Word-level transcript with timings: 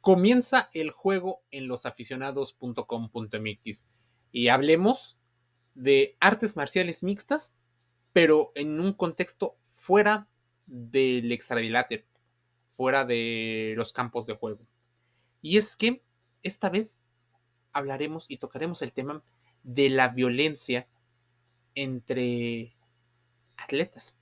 Comienza 0.00 0.70
el 0.72 0.90
juego 0.90 1.42
en 1.50 1.68
losaficionados.com.mx 1.68 3.86
y 4.32 4.48
hablemos 4.48 5.18
de 5.74 6.16
artes 6.20 6.56
marciales 6.56 7.02
mixtas, 7.02 7.54
pero 8.12 8.52
en 8.54 8.80
un 8.80 8.94
contexto 8.94 9.58
fuera 9.64 10.28
del 10.66 11.30
extradiláter, 11.32 12.06
fuera 12.76 13.04
de 13.04 13.74
los 13.76 13.92
campos 13.92 14.24
de 14.26 14.36
juego. 14.36 14.66
Y 15.42 15.58
es 15.58 15.76
que 15.76 16.02
esta 16.42 16.70
vez 16.70 17.00
hablaremos 17.72 18.26
y 18.28 18.38
tocaremos 18.38 18.82
el 18.82 18.92
tema 18.92 19.22
de 19.62 19.90
la 19.90 20.08
violencia 20.08 20.88
entre 21.74 22.76
atletas. 23.56 24.16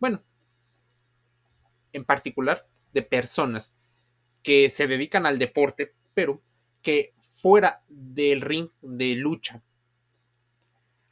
Bueno, 0.00 0.22
en 1.92 2.04
particular 2.04 2.68
de 2.92 3.02
personas 3.02 3.74
que 4.42 4.70
se 4.70 4.86
dedican 4.86 5.26
al 5.26 5.38
deporte, 5.38 5.94
pero 6.14 6.42
que 6.82 7.14
fuera 7.20 7.82
del 7.88 8.40
ring 8.40 8.68
de 8.80 9.14
lucha 9.14 9.62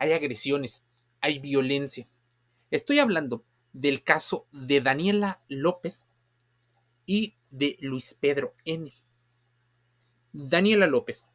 hay 0.01 0.13
agresiones, 0.13 0.85
hay 1.21 1.39
violencia. 1.39 2.09
Estoy 2.71 3.01
hablando 3.01 3.45
del 3.75 4.03
caso 4.03 4.47
de 4.51 4.81
Daniela 4.81 5.43
López 5.49 6.07
y 7.05 7.35
de 7.51 7.77
Luis 7.81 8.15
Pedro 8.15 8.55
N. 8.65 8.93
Daniela 10.33 10.87
López 10.87 11.27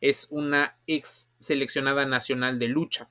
es 0.00 0.28
una 0.30 0.78
ex 0.86 1.32
seleccionada 1.40 2.06
nacional 2.06 2.60
de 2.60 2.68
lucha 2.68 3.10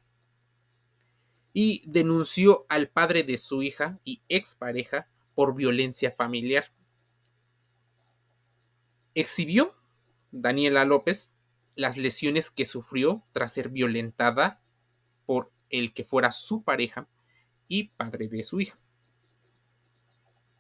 y 1.52 1.84
denunció 1.86 2.66
al 2.70 2.88
padre 2.88 3.24
de 3.24 3.38
su 3.38 3.64
hija 3.64 4.00
y 4.06 4.22
expareja 4.30 5.10
por 5.36 5.54
violencia 5.54 6.12
familiar 6.12 6.72
exhibió 9.20 9.76
Daniela 10.32 10.86
López 10.86 11.34
las 11.74 11.98
lesiones 11.98 12.52
que 12.52 12.66
sufrió 12.66 13.24
tras 13.32 13.52
ser 13.52 13.70
violentada 13.70 14.62
por 15.26 15.52
el 15.70 15.94
que 15.94 16.04
fuera 16.04 16.32
su 16.32 16.64
pareja 16.64 17.10
y 17.68 17.86
padre 17.90 18.28
de 18.28 18.44
su 18.44 18.62
hija. 18.62 18.80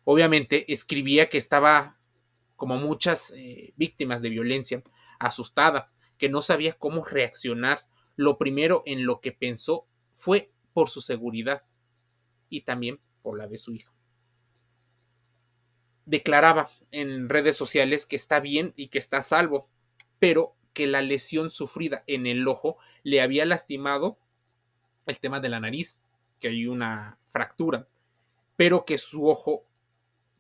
Obviamente 0.06 0.72
escribía 0.74 1.30
que 1.30 1.38
estaba, 1.38 2.00
como 2.56 2.78
muchas 2.78 3.32
eh, 3.36 3.74
víctimas 3.78 4.24
de 4.24 4.30
violencia, 4.30 4.84
asustada, 5.20 5.92
que 6.18 6.28
no 6.28 6.42
sabía 6.42 6.74
cómo 6.74 7.06
reaccionar. 7.06 7.86
Lo 8.16 8.40
primero 8.40 8.82
en 8.88 9.06
lo 9.06 9.22
que 9.22 9.32
pensó 9.32 9.86
fue 10.14 10.52
por 10.74 10.90
su 10.90 11.02
seguridad 11.02 11.64
y 12.50 12.62
también 12.62 13.00
por 13.22 13.38
la 13.38 13.48
de 13.48 13.60
su 13.60 13.74
hija 13.74 13.97
declaraba 16.08 16.72
en 16.92 17.30
redes 17.30 17.56
sociales 17.58 18.06
que 18.08 18.16
está 18.16 18.40
bien 18.40 18.74
y 18.76 18.88
que 18.88 18.98
está 18.98 19.22
salvo, 19.22 19.70
pero 20.20 20.56
que 20.74 20.88
la 20.88 21.02
lesión 21.02 21.50
sufrida 21.50 22.04
en 22.08 22.26
el 22.26 22.48
ojo 22.48 22.78
le 23.04 23.22
había 23.22 23.46
lastimado 23.46 24.18
el 25.06 25.20
tema 25.20 25.40
de 25.40 25.50
la 25.50 25.60
nariz, 25.60 26.00
que 26.40 26.48
hay 26.48 26.68
una 26.68 27.18
fractura, 27.32 27.88
pero 28.56 28.86
que 28.86 28.98
su 28.98 29.28
ojo 29.28 29.66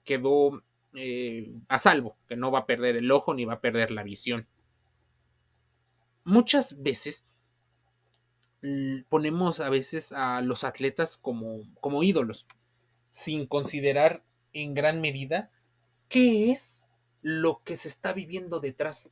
quedó 0.03 0.63
eh, 0.95 1.53
a 1.67 1.79
salvo, 1.79 2.17
que 2.27 2.35
no 2.35 2.49
va 2.49 2.59
a 2.59 2.65
perder 2.65 2.95
el 2.95 3.11
ojo 3.11 3.33
ni 3.33 3.45
va 3.45 3.53
a 3.53 3.61
perder 3.61 3.91
la 3.91 4.03
visión. 4.03 4.47
Muchas 6.23 6.81
veces 6.81 7.27
ponemos 9.09 9.59
a 9.59 9.69
veces 9.69 10.11
a 10.11 10.41
los 10.41 10.63
atletas 10.63 11.17
como, 11.17 11.61
como 11.79 12.03
ídolos, 12.03 12.47
sin 13.09 13.45
considerar 13.45 14.23
en 14.53 14.73
gran 14.73 15.01
medida 15.01 15.51
¿Qué 16.08 16.52
es 16.52 16.86
lo 17.22 17.61
que 17.63 17.75
se 17.75 17.88
está 17.88 18.13
viviendo 18.13 18.59
detrás? 18.59 19.11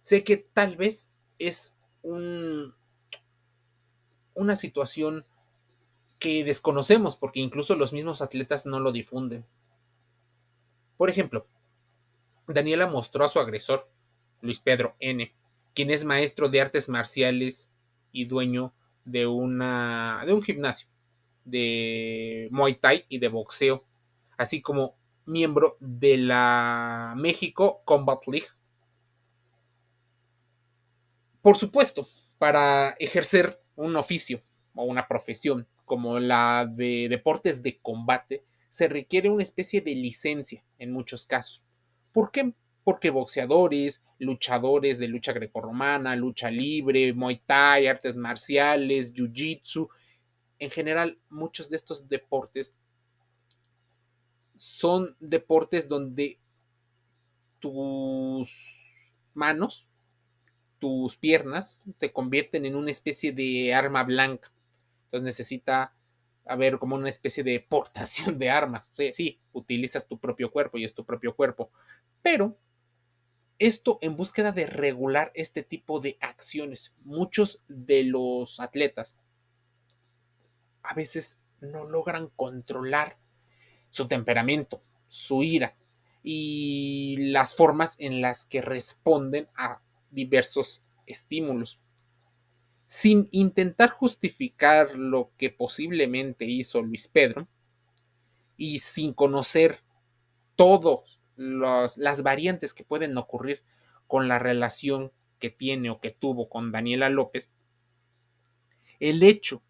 Sé 0.00 0.22
que 0.22 0.36
tal 0.36 0.76
vez 0.76 1.12
es 1.38 1.76
un, 2.02 2.74
una 4.34 4.56
situación 4.56 5.24
que 6.18 6.44
desconocemos 6.44 7.16
porque 7.16 7.40
incluso 7.40 7.74
los 7.74 7.92
mismos 7.92 8.22
atletas 8.22 8.66
no 8.66 8.80
lo 8.80 8.92
difunden. 8.92 9.44
Por 10.96 11.10
ejemplo, 11.10 11.46
Daniela 12.46 12.86
mostró 12.86 13.24
a 13.24 13.28
su 13.28 13.40
agresor, 13.40 13.88
Luis 14.40 14.60
Pedro 14.60 14.94
N., 15.00 15.34
quien 15.74 15.90
es 15.90 16.04
maestro 16.04 16.48
de 16.48 16.60
artes 16.60 16.88
marciales 16.88 17.72
y 18.12 18.26
dueño 18.26 18.72
de, 19.04 19.26
una, 19.26 20.22
de 20.24 20.32
un 20.32 20.42
gimnasio 20.42 20.88
de 21.44 22.48
Muay 22.50 22.76
Thai 22.76 23.04
y 23.08 23.18
de 23.18 23.28
boxeo, 23.28 23.84
así 24.36 24.62
como 24.62 24.96
miembro 25.26 25.76
de 25.80 26.16
la 26.18 27.14
México 27.16 27.82
Combat 27.84 28.20
League. 28.26 28.48
Por 31.40 31.56
supuesto, 31.56 32.08
para 32.38 32.96
ejercer 32.98 33.60
un 33.76 33.96
oficio 33.96 34.42
o 34.74 34.84
una 34.84 35.06
profesión 35.06 35.66
como 35.84 36.18
la 36.18 36.66
de 36.70 37.06
deportes 37.08 37.62
de 37.62 37.78
combate, 37.80 38.44
se 38.70 38.88
requiere 38.88 39.28
una 39.28 39.42
especie 39.42 39.80
de 39.80 39.94
licencia 39.94 40.64
en 40.78 40.92
muchos 40.92 41.26
casos. 41.26 41.62
¿Por 42.12 42.30
qué? 42.30 42.52
Porque 42.82 43.10
boxeadores, 43.10 44.02
luchadores 44.18 44.98
de 44.98 45.08
lucha 45.08 45.32
grecorromana, 45.32 46.16
lucha 46.16 46.50
libre, 46.50 47.12
muay 47.12 47.42
thai, 47.46 47.86
artes 47.86 48.16
marciales, 48.16 49.14
jiu-jitsu, 49.14 49.88
en 50.58 50.70
general 50.70 51.18
muchos 51.28 51.68
de 51.68 51.76
estos 51.76 52.08
deportes 52.08 52.74
son 54.56 55.16
deportes 55.20 55.88
donde 55.88 56.38
tus 57.60 58.52
manos, 59.32 59.88
tus 60.78 61.16
piernas 61.16 61.82
se 61.94 62.12
convierten 62.12 62.66
en 62.66 62.76
una 62.76 62.90
especie 62.90 63.32
de 63.32 63.74
arma 63.74 64.02
blanca. 64.04 64.52
Entonces 65.06 65.24
necesita 65.24 65.94
haber 66.46 66.78
como 66.78 66.96
una 66.96 67.08
especie 67.08 67.42
de 67.42 67.60
portación 67.60 68.38
de 68.38 68.50
armas. 68.50 68.90
Sí, 68.94 69.12
sí, 69.14 69.40
utilizas 69.52 70.06
tu 70.06 70.18
propio 70.18 70.50
cuerpo 70.50 70.78
y 70.78 70.84
es 70.84 70.94
tu 70.94 71.04
propio 71.04 71.34
cuerpo. 71.34 71.70
Pero 72.22 72.58
esto 73.58 73.98
en 74.02 74.16
búsqueda 74.16 74.52
de 74.52 74.66
regular 74.66 75.32
este 75.34 75.62
tipo 75.62 76.00
de 76.00 76.18
acciones. 76.20 76.94
Muchos 77.04 77.62
de 77.68 78.04
los 78.04 78.60
atletas 78.60 79.16
a 80.82 80.94
veces 80.94 81.40
no 81.60 81.86
logran 81.86 82.28
controlar 82.36 83.16
su 83.94 84.08
temperamento, 84.08 84.82
su 85.06 85.44
ira 85.44 85.76
y 86.24 87.16
las 87.30 87.54
formas 87.54 87.94
en 88.00 88.20
las 88.20 88.44
que 88.44 88.60
responden 88.60 89.46
a 89.54 89.82
diversos 90.10 90.82
estímulos. 91.06 91.78
Sin 92.88 93.28
intentar 93.30 93.90
justificar 93.90 94.96
lo 94.96 95.30
que 95.38 95.50
posiblemente 95.50 96.44
hizo 96.44 96.82
Luis 96.82 97.06
Pedro 97.06 97.46
y 98.56 98.80
sin 98.80 99.14
conocer 99.14 99.84
todas 100.56 101.20
las 101.36 102.22
variantes 102.24 102.74
que 102.74 102.82
pueden 102.82 103.16
ocurrir 103.16 103.62
con 104.08 104.26
la 104.26 104.40
relación 104.40 105.12
que 105.38 105.50
tiene 105.50 105.90
o 105.90 106.00
que 106.00 106.10
tuvo 106.10 106.48
con 106.48 106.72
Daniela 106.72 107.10
López, 107.10 107.52
el 108.98 109.22
hecho 109.22 109.62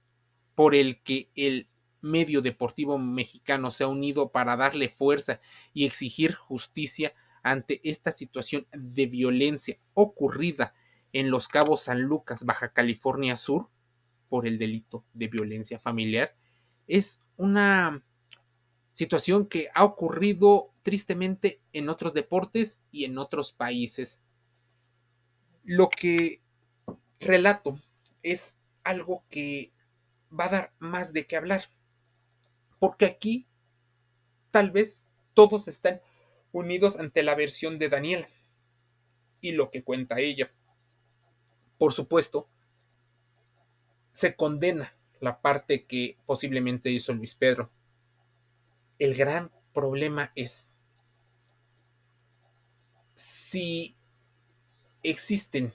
por 0.55 0.75
el 0.75 1.03
que 1.03 1.29
el 1.35 1.69
medio 2.05 2.43
deportivo 2.43 2.99
mexicano 2.99 3.71
se 3.71 3.83
ha 3.83 3.89
unido 3.89 4.31
para 4.31 4.57
darle 4.57 4.91
fuerza 4.91 5.41
y 5.73 5.87
exigir 5.87 6.35
justicia 6.35 7.15
ante 7.43 7.81
esta 7.83 8.13
situación 8.13 8.67
de 8.73 9.07
violencia 9.07 9.79
ocurrida 9.95 10.75
en 11.13 11.31
Los 11.31 11.49
Cabos 11.49 11.85
San 11.85 12.03
Lucas, 12.03 12.45
Baja 12.45 12.73
California 12.73 13.37
Sur, 13.37 13.71
por 14.29 14.47
el 14.47 14.59
delito 14.59 15.05
de 15.15 15.29
violencia 15.29 15.79
familiar, 15.79 16.37
es 16.87 17.23
una 17.37 18.05
situación 18.93 19.47
que 19.47 19.69
ha 19.75 19.85
ocurrido 19.85 20.73
tristemente 20.83 21.63
en 21.73 21.89
otros 21.89 22.13
deportes 22.13 22.83
y 22.91 23.05
en 23.05 23.17
otros 23.17 23.53
países. 23.53 24.23
Lo 25.63 25.89
que 25.89 26.43
relato 27.19 27.79
es 28.23 28.59
algo 28.83 29.25
que 29.31 29.73
va 30.39 30.47
a 30.47 30.51
dar 30.51 30.75
más 30.79 31.13
de 31.13 31.27
qué 31.27 31.37
hablar 31.37 31.65
porque 32.79 33.07
aquí 33.07 33.47
tal 34.51 34.71
vez 34.71 35.09
todos 35.35 35.69
están 35.69 36.01
unidos 36.53 36.99
ante 36.99 37.23
la 37.23 37.35
versión 37.35 37.79
de 37.79 37.89
Daniela 37.89 38.29
y 39.41 39.53
lo 39.53 39.71
que 39.71 39.83
cuenta 39.83 40.21
ella. 40.21 40.53
Por 41.79 41.93
supuesto, 41.93 42.49
se 44.13 44.37
condena 44.37 44.95
la 45.21 45.41
parte 45.41 45.85
que 45.85 46.17
posiblemente 46.25 46.91
hizo 46.91 47.13
Luis 47.13 47.35
Pedro. 47.35 47.71
El 48.99 49.15
gran 49.15 49.51
problema 49.73 50.33
es 50.37 50.69
si 53.15 53.97
existen 55.03 55.73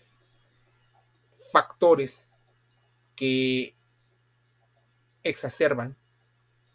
factores 1.51 2.29
que 3.15 3.75
exacerban 5.23 5.97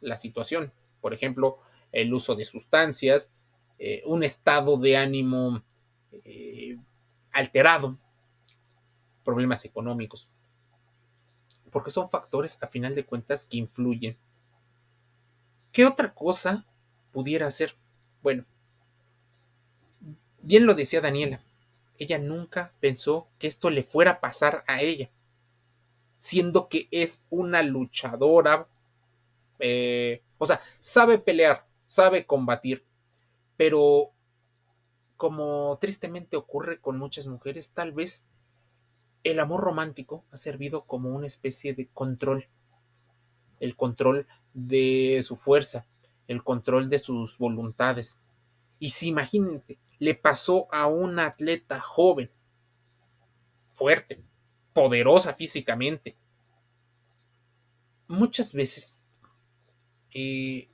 la 0.04 0.16
situación. 0.16 0.72
Por 1.00 1.14
ejemplo, 1.14 1.58
el 1.92 2.12
uso 2.12 2.34
de 2.34 2.44
sustancias, 2.44 3.32
eh, 3.78 4.02
un 4.06 4.22
estado 4.22 4.76
de 4.76 4.96
ánimo 4.96 5.62
eh, 6.12 6.76
alterado, 7.32 7.98
problemas 9.24 9.64
económicos, 9.64 10.28
porque 11.70 11.90
son 11.90 12.08
factores 12.08 12.62
a 12.62 12.68
final 12.68 12.94
de 12.94 13.04
cuentas 13.04 13.46
que 13.46 13.56
influyen. 13.56 14.16
¿Qué 15.72 15.84
otra 15.84 16.14
cosa 16.14 16.66
pudiera 17.10 17.50
ser? 17.50 17.74
Bueno, 18.22 18.44
bien 20.40 20.66
lo 20.66 20.74
decía 20.74 21.00
Daniela, 21.00 21.42
ella 21.98 22.18
nunca 22.18 22.72
pensó 22.80 23.28
que 23.38 23.46
esto 23.46 23.70
le 23.70 23.82
fuera 23.82 24.12
a 24.12 24.20
pasar 24.20 24.64
a 24.66 24.82
ella, 24.82 25.10
siendo 26.18 26.68
que 26.68 26.88
es 26.90 27.24
una 27.30 27.62
luchadora, 27.62 28.68
eh, 29.58 30.22
o 30.38 30.46
sea, 30.46 30.60
sabe 30.80 31.18
pelear, 31.18 31.66
sabe 31.86 32.26
combatir, 32.26 32.84
pero 33.56 34.12
como 35.16 35.78
tristemente 35.80 36.36
ocurre 36.36 36.80
con 36.80 36.98
muchas 36.98 37.26
mujeres, 37.26 37.72
tal 37.72 37.92
vez 37.92 38.26
el 39.22 39.40
amor 39.40 39.62
romántico 39.62 40.24
ha 40.30 40.36
servido 40.36 40.84
como 40.84 41.10
una 41.10 41.26
especie 41.26 41.74
de 41.74 41.88
control, 41.88 42.48
el 43.60 43.74
control 43.76 44.26
de 44.52 45.20
su 45.22 45.36
fuerza, 45.36 45.86
el 46.28 46.42
control 46.44 46.90
de 46.90 46.98
sus 46.98 47.38
voluntades. 47.38 48.20
Y 48.78 48.90
si 48.90 49.08
imagínate, 49.08 49.78
le 49.98 50.14
pasó 50.14 50.68
a 50.70 50.86
una 50.88 51.26
atleta 51.26 51.80
joven, 51.80 52.30
fuerte, 53.72 54.22
poderosa 54.72 55.32
físicamente. 55.34 56.16
Muchas 58.06 58.52
veces 58.52 58.98
eh, 60.14 60.69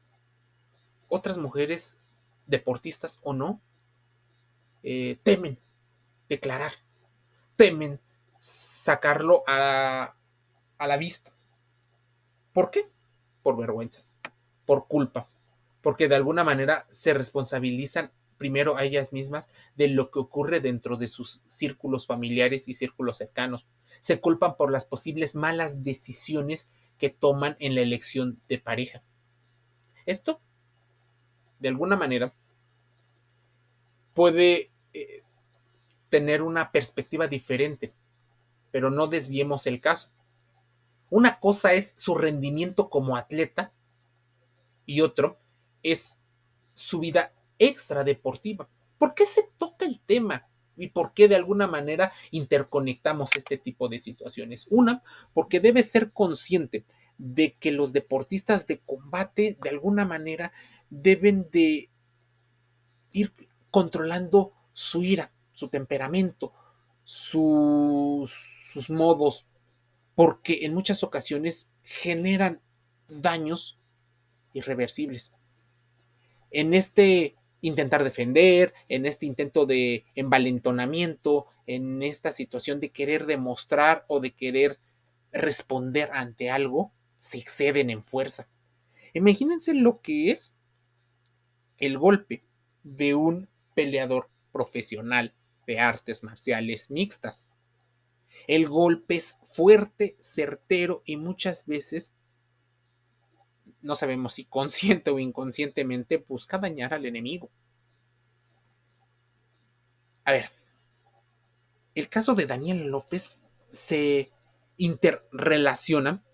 otras 1.09 1.39
mujeres, 1.39 1.99
deportistas 2.47 3.21
o 3.23 3.33
no, 3.33 3.61
eh, 4.83 5.19
temen 5.23 5.59
declarar, 6.29 6.73
temen 7.57 8.01
sacarlo 8.39 9.43
a, 9.47 10.15
a 10.79 10.87
la 10.87 10.97
vista. 10.97 11.33
¿Por 12.53 12.71
qué? 12.71 12.89
Por 13.43 13.57
vergüenza, 13.57 14.03
por 14.67 14.87
culpa, 14.87 15.29
porque 15.83 16.09
de 16.09 16.17
alguna 16.17 16.45
manera 16.45 16.87
se 16.91 17.15
responsabilizan 17.15 18.13
primero 18.41 18.79
a 18.79 18.85
ellas 18.85 19.13
mismas 19.13 19.51
de 19.77 19.89
lo 19.89 20.11
que 20.11 20.19
ocurre 20.19 20.61
dentro 20.61 20.97
de 20.97 21.09
sus 21.09 21.43
círculos 21.47 22.07
familiares 22.07 22.69
y 22.69 22.75
círculos 22.75 23.19
cercanos. 23.19 23.67
Se 24.01 24.21
culpan 24.21 24.57
por 24.57 24.73
las 24.73 24.87
posibles 24.87 25.35
malas 25.35 25.85
decisiones 25.85 26.71
que 26.97 27.11
toman 27.11 27.57
en 27.59 27.75
la 27.75 27.83
elección 27.83 28.41
de 28.49 28.59
pareja. 28.59 29.03
Esto, 30.11 30.41
de 31.61 31.69
alguna 31.69 31.95
manera, 31.95 32.35
puede 34.13 34.73
eh, 34.93 35.23
tener 36.09 36.43
una 36.43 36.73
perspectiva 36.73 37.29
diferente, 37.29 37.93
pero 38.73 38.91
no 38.91 39.07
desviemos 39.07 39.69
el 39.69 39.81
caso. 39.81 40.11
Una 41.11 41.39
cosa 41.39 41.75
es 41.75 41.95
su 41.97 42.17
rendimiento 42.17 42.91
como 42.91 43.17
atleta 43.17 43.73
y 44.85 45.01
otro 45.01 45.39
es 45.85 46.21
su 46.75 46.99
vida 46.99 47.33
extra 47.61 48.03
deportiva. 48.03 48.69
¿Por 48.99 49.15
qué 49.15 49.25
se 49.27 49.49
toca 49.59 49.87
el 49.87 50.01
tema? 50.01 50.49
¿Y 50.77 50.89
por 50.89 51.15
qué 51.15 51.29
de 51.29 51.37
alguna 51.37 51.69
manera 51.69 52.13
interconectamos 52.33 53.37
este 53.37 53.59
tipo 53.59 53.89
de 53.89 54.01
situaciones? 54.01 54.67
Una, 54.71 55.05
porque 55.33 55.61
debe 55.61 55.85
ser 55.85 56.11
consciente 56.11 56.85
de 57.21 57.53
que 57.61 57.71
los 57.71 57.93
deportistas 57.93 58.67
de 58.67 58.79
combate 58.79 59.59
de 59.61 59.69
alguna 59.69 60.07
manera 60.07 60.53
deben 60.89 61.51
de 61.53 61.91
ir 63.13 63.35
controlando 63.71 64.55
su 64.73 65.03
ira, 65.03 65.31
su 65.53 65.69
temperamento, 65.69 66.55
sus, 67.05 68.33
sus 68.73 68.89
modos, 68.89 69.47
porque 70.15 70.61
en 70.65 70.73
muchas 70.73 71.03
ocasiones 71.03 71.71
generan 71.83 72.63
daños 73.07 73.79
irreversibles. 74.55 75.35
En 76.51 76.73
este 76.73 77.37
intentar 77.61 78.03
defender, 78.03 78.73
en 78.89 79.05
este 79.05 79.27
intento 79.27 79.67
de 79.67 80.07
envalentonamiento, 80.15 81.49
en 81.67 82.03
esta 82.03 82.33
situación 82.33 82.81
de 82.81 82.89
querer 82.89 83.27
demostrar 83.27 84.07
o 84.09 84.21
de 84.21 84.33
querer 84.33 84.79
responder 85.33 86.09
ante 86.15 86.51
algo, 86.51 86.95
se 87.21 87.39
exceden 87.39 87.91
en 87.91 88.03
fuerza. 88.03 88.49
Imagínense 89.15 89.75
lo 89.75 90.01
que 90.01 90.33
es 90.33 90.57
el 91.77 91.99
golpe 91.99 92.43
de 92.83 93.15
un 93.15 93.49
peleador 93.75 94.29
profesional 94.51 95.35
de 95.67 95.79
artes 95.79 96.25
marciales 96.25 96.91
mixtas. 96.91 97.49
El 98.49 98.69
golpe 98.69 99.17
es 99.17 99.39
fuerte, 99.45 100.17
certero 100.21 101.03
y 101.05 101.17
muchas 101.17 101.67
veces 101.67 102.15
no 103.83 103.97
sabemos 103.97 104.35
si 104.35 104.45
consciente 104.47 105.11
o 105.11 105.19
inconscientemente 105.19 106.17
busca 106.17 106.59
dañar 106.59 106.95
al 106.95 107.07
enemigo. 107.07 107.51
A 110.25 110.33
ver, 110.33 110.51
el 111.95 112.09
caso 112.09 112.35
de 112.35 112.47
Daniel 112.47 112.87
López 112.87 113.41
se 113.71 114.31
interrelaciona 114.77 116.25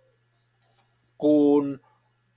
con 1.17 1.83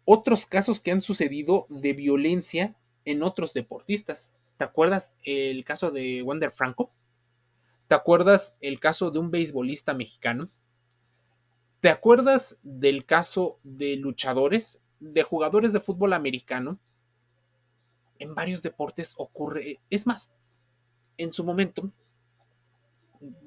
otros 0.05 0.45
casos 0.45 0.81
que 0.81 0.91
han 0.91 1.01
sucedido 1.01 1.65
de 1.69 1.93
violencia 1.93 2.75
en 3.05 3.23
otros 3.23 3.53
deportistas. 3.53 4.33
¿Te 4.57 4.65
acuerdas 4.65 5.13
el 5.23 5.63
caso 5.63 5.91
de 5.91 6.21
Wander 6.21 6.51
Franco? 6.51 6.91
¿Te 7.87 7.95
acuerdas 7.95 8.55
el 8.61 8.79
caso 8.79 9.11
de 9.11 9.19
un 9.19 9.31
beisbolista 9.31 9.93
mexicano? 9.93 10.49
¿Te 11.79 11.89
acuerdas 11.89 12.59
del 12.63 13.05
caso 13.05 13.59
de 13.63 13.95
luchadores 13.95 14.81
de 14.99 15.23
jugadores 15.23 15.73
de 15.73 15.79
fútbol 15.79 16.13
americano, 16.13 16.77
en 18.19 18.35
varios 18.35 18.61
deportes 18.61 19.15
ocurre, 19.17 19.79
es 19.89 20.05
más, 20.05 20.33
en 21.17 21.31
su 21.33 21.43
momento 21.43 21.91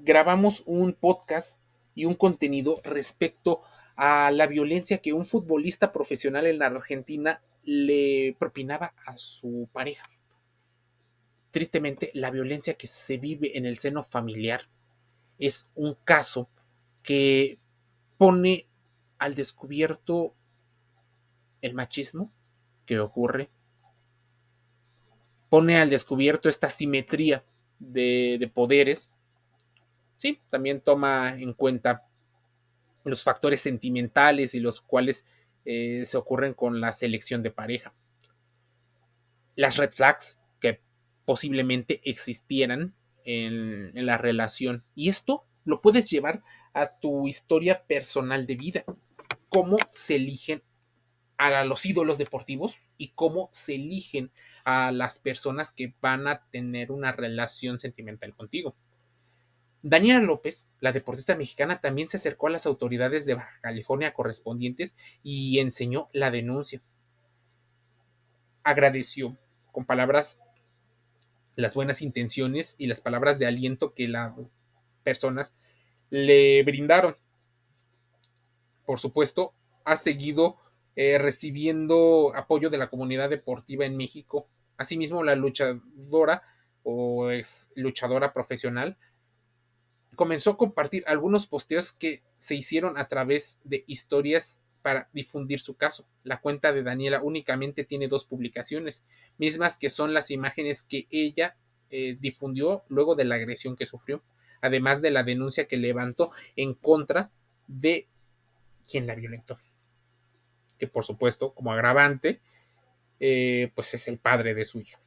grabamos 0.02 0.62
un 0.66 0.94
podcast 0.94 1.60
y 1.94 2.06
un 2.06 2.14
contenido 2.14 2.80
respecto 2.84 3.62
a 4.04 4.32
la 4.32 4.48
violencia 4.48 4.98
que 4.98 5.12
un 5.12 5.24
futbolista 5.24 5.92
profesional 5.92 6.46
en 6.46 6.58
la 6.58 6.66
Argentina 6.66 7.40
le 7.62 8.34
propinaba 8.36 8.94
a 9.06 9.16
su 9.16 9.68
pareja. 9.72 10.08
Tristemente, 11.52 12.10
la 12.12 12.32
violencia 12.32 12.74
que 12.74 12.88
se 12.88 13.18
vive 13.18 13.56
en 13.56 13.64
el 13.64 13.78
seno 13.78 14.02
familiar 14.02 14.68
es 15.38 15.70
un 15.76 15.94
caso 16.02 16.50
que 17.04 17.60
pone 18.18 18.66
al 19.18 19.36
descubierto 19.36 20.34
el 21.60 21.74
machismo 21.74 22.32
que 22.86 22.98
ocurre 22.98 23.50
pone 25.48 25.78
al 25.78 25.90
descubierto 25.90 26.48
esta 26.48 26.70
simetría 26.70 27.44
de, 27.78 28.50
poderes. 28.52 29.12
Sí, 30.16 30.40
también 30.50 30.80
toma 30.80 31.34
en 31.38 31.52
cuenta 31.52 32.08
los 33.04 33.22
factores 33.22 33.60
sentimentales 33.60 34.54
y 34.54 34.60
los 34.60 34.80
cuales 34.80 35.26
eh, 35.64 36.02
se 36.04 36.16
ocurren 36.16 36.54
con 36.54 36.80
la 36.80 36.92
selección 36.92 37.42
de 37.42 37.50
pareja. 37.50 37.94
Las 39.54 39.76
red 39.76 39.90
flags 39.90 40.38
que 40.60 40.80
posiblemente 41.24 42.00
existieran 42.04 42.94
en, 43.24 43.96
en 43.96 44.06
la 44.06 44.18
relación. 44.18 44.84
Y 44.94 45.08
esto 45.08 45.44
lo 45.64 45.80
puedes 45.80 46.08
llevar 46.10 46.42
a 46.72 46.98
tu 46.98 47.28
historia 47.28 47.84
personal 47.84 48.46
de 48.46 48.56
vida. 48.56 48.84
Cómo 49.48 49.76
se 49.92 50.16
eligen 50.16 50.62
a 51.50 51.64
los 51.64 51.84
ídolos 51.84 52.18
deportivos 52.18 52.76
y 52.98 53.08
cómo 53.08 53.50
se 53.52 53.74
eligen 53.74 54.30
a 54.64 54.92
las 54.92 55.18
personas 55.18 55.72
que 55.72 55.94
van 56.00 56.28
a 56.28 56.46
tener 56.50 56.92
una 56.92 57.12
relación 57.12 57.78
sentimental 57.78 58.34
contigo. 58.34 58.76
Daniela 59.82 60.20
López, 60.20 60.68
la 60.80 60.92
deportista 60.92 61.34
mexicana, 61.34 61.80
también 61.80 62.08
se 62.08 62.16
acercó 62.16 62.46
a 62.46 62.50
las 62.50 62.66
autoridades 62.66 63.26
de 63.26 63.34
Baja 63.34 63.60
California 63.60 64.14
correspondientes 64.14 64.96
y 65.24 65.58
enseñó 65.58 66.08
la 66.12 66.30
denuncia. 66.30 66.80
Agradeció 68.62 69.36
con 69.72 69.84
palabras 69.84 70.40
las 71.56 71.74
buenas 71.74 72.00
intenciones 72.00 72.76
y 72.78 72.86
las 72.86 73.00
palabras 73.00 73.40
de 73.40 73.46
aliento 73.46 73.92
que 73.92 74.06
las 74.06 74.60
personas 75.02 75.52
le 76.10 76.62
brindaron. 76.62 77.16
Por 78.86 79.00
supuesto, 79.00 79.52
ha 79.84 79.96
seguido 79.96 80.58
eh, 80.94 81.18
recibiendo 81.18 82.32
apoyo 82.36 82.70
de 82.70 82.78
la 82.78 82.88
comunidad 82.88 83.30
deportiva 83.30 83.84
en 83.84 83.96
México. 83.96 84.46
Asimismo, 84.76 85.24
la 85.24 85.34
luchadora 85.34 86.42
o 86.84 87.30
es 87.30 87.72
luchadora 87.74 88.32
profesional 88.32 88.96
comenzó 90.16 90.50
a 90.50 90.56
compartir 90.56 91.04
algunos 91.06 91.46
posteos 91.46 91.92
que 91.92 92.22
se 92.38 92.54
hicieron 92.54 92.98
a 92.98 93.08
través 93.08 93.60
de 93.64 93.84
historias 93.86 94.60
para 94.82 95.08
difundir 95.12 95.60
su 95.60 95.76
caso. 95.76 96.06
La 96.24 96.40
cuenta 96.40 96.72
de 96.72 96.82
Daniela 96.82 97.22
únicamente 97.22 97.84
tiene 97.84 98.08
dos 98.08 98.24
publicaciones, 98.24 99.04
mismas 99.38 99.78
que 99.78 99.90
son 99.90 100.12
las 100.12 100.30
imágenes 100.30 100.84
que 100.84 101.06
ella 101.10 101.56
eh, 101.90 102.16
difundió 102.20 102.84
luego 102.88 103.14
de 103.14 103.24
la 103.24 103.36
agresión 103.36 103.76
que 103.76 103.86
sufrió, 103.86 104.22
además 104.60 105.00
de 105.00 105.10
la 105.10 105.22
denuncia 105.22 105.68
que 105.68 105.76
levantó 105.76 106.30
en 106.56 106.74
contra 106.74 107.30
de 107.66 108.08
quien 108.90 109.06
la 109.06 109.14
violentó. 109.14 109.58
Que 110.78 110.88
por 110.88 111.04
supuesto, 111.04 111.54
como 111.54 111.72
agravante, 111.72 112.40
eh, 113.20 113.70
pues 113.74 113.94
es 113.94 114.08
el 114.08 114.18
padre 114.18 114.54
de 114.54 114.64
su 114.64 114.80
hijo. 114.80 115.00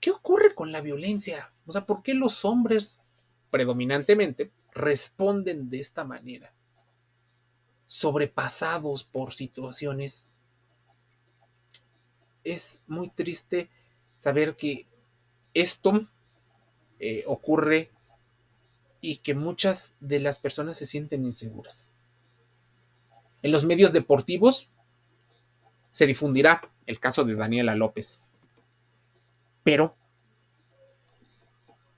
¿Qué 0.00 0.10
ocurre 0.10 0.54
con 0.54 0.72
la 0.72 0.80
violencia? 0.80 1.52
O 1.66 1.72
sea, 1.72 1.86
¿por 1.86 2.02
qué 2.02 2.14
los 2.14 2.44
hombres 2.44 3.02
predominantemente 3.50 4.50
responden 4.72 5.68
de 5.70 5.80
esta 5.80 6.04
manera? 6.04 6.52
sobrepasados 7.90 9.02
por 9.02 9.32
situaciones. 9.32 10.24
Es 12.44 12.84
muy 12.86 13.08
triste 13.08 13.68
saber 14.16 14.54
que 14.54 14.86
esto 15.54 16.06
eh, 17.00 17.24
ocurre 17.26 17.90
y 19.00 19.16
que 19.16 19.34
muchas 19.34 19.96
de 19.98 20.20
las 20.20 20.38
personas 20.38 20.76
se 20.76 20.86
sienten 20.86 21.24
inseguras. 21.24 21.90
En 23.42 23.50
los 23.50 23.64
medios 23.64 23.92
deportivos 23.92 24.68
se 25.90 26.06
difundirá 26.06 26.70
el 26.86 27.00
caso 27.00 27.24
de 27.24 27.34
Daniela 27.34 27.74
López, 27.74 28.22
pero 29.64 29.96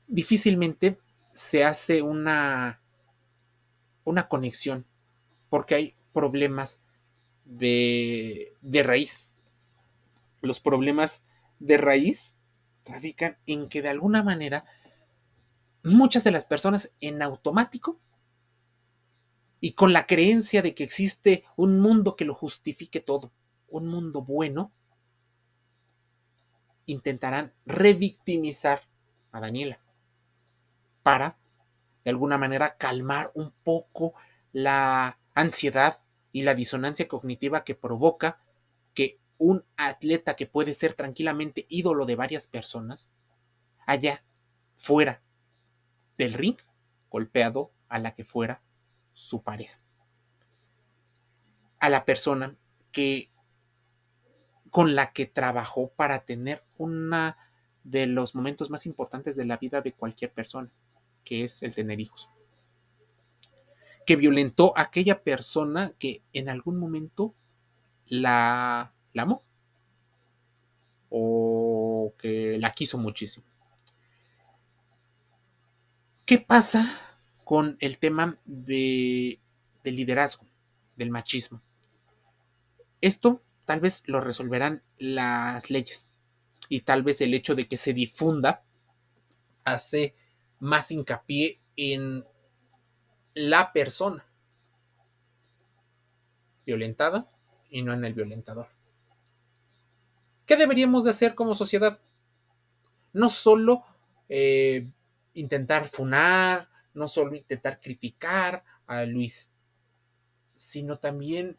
difícilmente 0.09 0.97
se 1.33 1.65
hace 1.65 2.03
una, 2.03 2.81
una 4.05 4.29
conexión 4.29 4.87
porque 5.49 5.75
hay 5.75 5.95
problemas 6.13 6.81
de, 7.45 8.57
raíz. 8.85 9.23
Los 10.41 10.61
problemas 10.61 11.25
de 11.59 11.77
raíz 11.77 12.37
radican 12.85 13.39
en 13.47 13.69
que 13.69 13.83
de 13.83 13.89
alguna 13.89 14.23
manera 14.23 14.65
muchas 15.85 16.25
de 16.25 16.31
las 16.31 16.45
personas 16.45 16.93
en 17.01 17.23
automático 17.23 17.99
y 19.61 19.73
con 19.73 19.93
la 19.93 20.07
creencia 20.07 20.63
de 20.63 20.75
que 20.75 20.85
existe 20.85 21.45
un 21.57 21.81
mundo 21.81 22.17
que 22.17 22.25
lo 22.25 22.35
justifique 22.35 23.01
todo, 23.01 23.33
un 23.69 23.89
mundo 23.89 24.23
bueno, 24.23 24.73
intentarán 26.87 27.53
revictimizar 27.65 28.83
a 29.31 29.41
Daniela 29.41 29.82
para, 31.03 31.37
de 32.05 32.11
alguna 32.11 32.39
manera, 32.39 32.77
calmar 32.77 33.31
un 33.35 33.53
poco 33.63 34.15
la 34.53 35.19
ansiedad 35.35 35.99
y 36.33 36.43
la 36.43 36.55
disonancia 36.55 37.09
cognitiva 37.09 37.65
que 37.65 37.75
provoca 37.75 38.41
que 38.95 39.19
un 39.39 39.65
atleta 39.77 40.37
que 40.37 40.47
puede 40.47 40.75
ser 40.75 40.95
tranquilamente 40.95 41.67
ídolo 41.69 42.07
de 42.07 42.17
varias 42.17 42.47
personas 42.47 43.11
haya 43.87 44.25
fuera 44.77 45.23
del 46.17 46.35
ring 46.35 46.57
golpeado 47.11 47.73
a 47.89 47.99
la 47.99 48.15
que 48.15 48.25
fuera 48.25 48.63
su 49.13 49.43
pareja. 49.43 49.79
A 51.79 51.91
la 51.91 52.05
persona 52.05 52.57
que 52.93 53.31
con 54.71 54.95
la 54.95 55.13
que 55.13 55.27
trabajó 55.27 55.91
para 55.91 56.25
tener 56.25 56.65
una 56.79 57.37
de 57.85 58.07
los 58.07 58.35
momentos 58.35 58.71
más 58.71 58.87
importantes 58.87 59.37
de 59.37 59.45
la 59.45 59.59
vida 59.59 59.83
de 59.83 59.93
cualquier 59.93 60.33
persona, 60.33 60.71
que 61.25 61.45
es 61.45 61.63
el 61.63 61.75
tener 61.75 62.01
hijos 62.01 62.29
que 64.05 64.17
violentó 64.17 64.77
a 64.77 64.83
aquella 64.83 65.23
persona 65.23 65.95
que 65.99 66.23
en 66.33 66.49
algún 66.49 66.79
momento 66.79 67.35
la, 68.07 68.93
amó 69.17 69.45
o 71.09 72.15
que 72.19 72.59
la 72.59 72.73
quiso 72.73 72.99
muchísimo. 72.99 73.47
¿Qué 76.25 76.39
pasa 76.39 76.87
con 77.45 77.77
el 77.81 77.99
tema 77.99 78.39
de, 78.45 79.41
del 79.85 79.97
liderazgo, 79.97 80.47
del 80.97 81.11
machismo? 81.11 81.61
Esto 83.01 83.43
tal 83.65 83.81
vez 83.81 84.03
lo 84.07 84.21
resolverán 84.21 84.83
las 84.99 85.71
leyes 85.71 86.09
y 86.69 86.81
tal 86.81 87.03
vez 87.03 87.21
el 87.21 87.35
hecho 87.35 87.55
de 87.55 87.69
que 87.69 87.77
se 87.77 87.93
difunda 87.93 88.65
hace 89.65 90.15
más 90.63 90.93
hincapié 90.93 91.61
en 91.75 92.25
la 93.35 93.73
persona 93.73 94.25
violentada 96.65 97.29
y 97.69 97.83
no 97.83 97.93
en 97.93 98.05
el 98.05 98.15
violentador. 98.15 98.69
¿Qué 100.47 100.57
deberíamos 100.57 101.03
de 101.03 101.11
hacer 101.11 101.35
como 101.35 101.57
sociedad? 101.57 101.99
No 103.13 103.29
solo 103.29 103.83
eh, 104.29 104.89
intentar 105.35 105.87
funar, 105.87 106.69
no 106.95 107.09
solo 107.09 107.35
intentar 107.35 107.81
criticar 107.81 108.63
a 108.87 109.05
Luis, 109.05 109.51
sino 110.55 111.01
también 111.01 111.59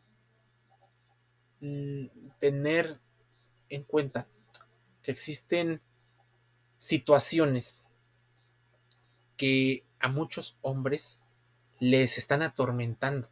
mm, 1.60 2.06
tener 2.40 3.02
en 3.68 3.84
cuenta 3.84 4.30
que 5.02 5.12
existen 5.12 5.82
situaciones 6.78 7.83
que 9.44 9.84
a 10.00 10.08
muchos 10.08 10.58
hombres 10.62 11.20
les 11.78 12.18
están 12.18 12.42
atormentando, 12.44 13.30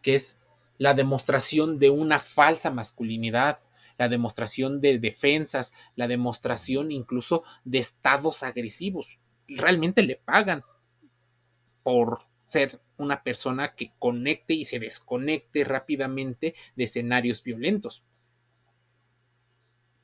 que 0.00 0.14
es 0.14 0.38
la 0.78 0.94
demostración 0.94 1.80
de 1.80 1.90
una 1.90 2.20
falsa 2.20 2.70
masculinidad, 2.70 3.58
la 3.98 4.08
demostración 4.08 4.80
de 4.80 5.00
defensas, 5.00 5.72
la 5.96 6.06
demostración 6.06 6.92
incluso 6.92 7.42
de 7.64 7.78
estados 7.78 8.44
agresivos. 8.44 9.18
Realmente 9.48 10.04
le 10.04 10.14
pagan 10.14 10.62
por 11.82 12.20
ser 12.46 12.80
una 12.96 13.24
persona 13.24 13.74
que 13.74 13.92
conecte 13.98 14.54
y 14.54 14.64
se 14.64 14.78
desconecte 14.78 15.64
rápidamente 15.64 16.54
de 16.76 16.84
escenarios 16.84 17.42
violentos. 17.42 18.04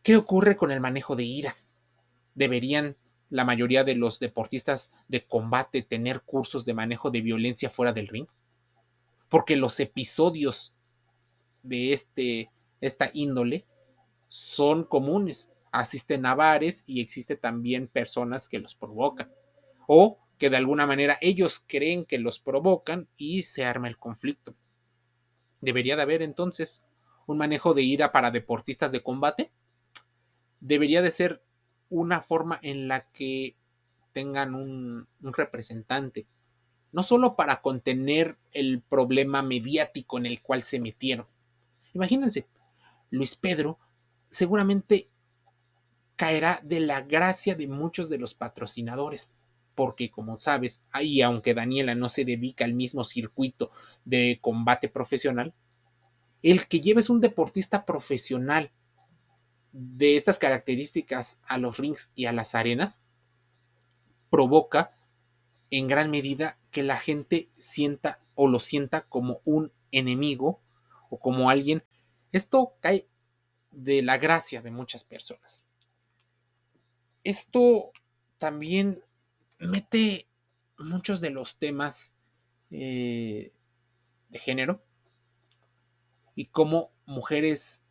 ¿Qué 0.03 0.17
ocurre 0.17 0.57
con 0.57 0.73
el 0.73 0.81
manejo 0.81 1.15
de 1.15 1.23
ira? 1.23 1.57
¿Deberían 2.35 2.97
la 3.33 3.47
mayoría 3.47 3.83
de 3.83 3.95
los 3.95 4.19
deportistas 4.19 4.93
de 5.09 5.25
combate 5.27 5.81
tener 5.81 6.21
cursos 6.21 6.67
de 6.67 6.75
manejo 6.75 7.11
de 7.11 7.23
violencia 7.23 7.71
fuera 7.71 7.95
del 7.95 8.09
ring? 8.09 8.27
Porque 9.31 9.57
los 9.57 9.81
episodios 9.81 10.75
de 11.63 11.95
este, 11.95 12.51
esta 12.83 13.11
índole 13.15 13.65
son 14.29 14.85
comunes. 14.85 15.49
Asisten 15.71 16.27
a 16.27 16.61
y 16.85 17.01
existe 17.01 17.37
también 17.37 17.89
personas 17.89 18.51
que 18.51 18.59
los 18.59 18.75
provocan. 18.75 19.33
O 19.87 20.19
que 20.37 20.51
de 20.51 20.59
alguna 20.59 20.87
manera 20.87 21.17
ellos 21.23 21.65
creen 21.67 22.05
que 22.05 22.19
los 22.19 22.39
provocan 22.39 23.09
y 23.17 23.45
se 23.45 23.65
arma 23.65 23.89
el 23.89 23.97
conflicto. 23.97 24.55
¿Debería 25.63 25.97
de 25.97 26.03
haber 26.03 26.21
entonces 26.21 26.83
un 27.27 27.39
manejo 27.39 27.73
de 27.73 27.81
ira 27.81 28.13
para 28.13 28.31
deportistas 28.31 28.93
de 28.93 29.03
combate? 29.03 29.51
¿Debería 30.61 31.01
de 31.01 31.11
ser 31.11 31.43
una 31.93 32.23
forma 32.23 32.59
en 32.63 32.89
la 32.89 33.03
que 33.11 33.55
tengan 34.13 34.55
un, 34.55 35.07
representante, 35.21 36.27
no 36.91 37.03
solo 37.03 37.37
para 37.37 37.61
contener 37.61 38.39
el 38.53 38.81
problema 38.81 39.43
mediático 39.43 40.17
en 40.17 40.27
el 40.27 40.41
cual 40.41 40.63
se 40.63 40.81
metieron. 40.81 41.27
Imagínense, 41.93 42.47
Luis 43.11 43.37
Pedro 43.37 43.79
seguramente 44.31 45.11
caerá 46.17 46.61
de 46.63 46.81
la 46.81 47.03
gracia 47.03 47.55
de 47.55 47.69
muchos 47.69 48.09
de 48.09 48.19
los 48.19 48.33
patrocinadores, 48.33 49.31
porque 49.75 50.11
como 50.11 50.39
sabes, 50.39 50.83
ahí 50.93 51.21
aunque 51.21 51.53
Daniela 51.53 51.95
no 51.95 52.09
se 52.09 52.25
dedica 52.25 52.65
al 52.65 52.73
mismo 52.73 53.05
circuito 53.05 53.71
de 54.07 54.39
combate 54.41 54.89
profesional, 54.89 55.53
el 56.43 56.67
que 56.69 56.81
lleves 56.81 57.11
un 57.11 57.21
deportista 57.21 57.85
profesional 57.85 58.71
de 59.73 60.17
estas 60.17 60.39
características 60.39 61.41
a 61.45 61.59
los 61.59 61.79
rings 61.79 62.11
y 62.15 62.27
a 62.27 62.33
las 62.33 62.55
arenas 62.55 63.03
provoca 64.31 64.97
en 65.71 65.89
gran 65.89 66.11
medida 66.11 66.59
que 66.71 66.83
la 66.83 66.99
gente 66.99 67.49
sienta 67.57 68.21
o 68.35 68.49
lo 68.49 68.59
sienta 68.59 69.03
como 69.03 69.41
un 69.45 69.73
enemigo 69.91 70.61
o 71.09 71.19
como 71.19 71.51
alguien. 71.51 71.83
Esto 72.33 72.75
cae 72.81 73.07
de 73.71 74.03
la 74.03 74.19
gracia 74.19 74.61
de 74.63 74.71
muchas 74.71 75.05
personas. 75.05 75.67
Esto 77.25 77.93
también 78.39 79.03
mete 79.59 80.27
muchos 80.79 81.21
de 81.21 81.31
los 81.31 81.57
temas 81.57 82.13
eh, 82.71 83.53
de 84.29 84.39
género 84.39 84.83
y 86.35 86.47
cómo 86.47 86.91
mujeres 87.07 87.82